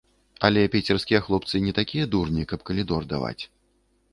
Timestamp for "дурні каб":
2.15-2.65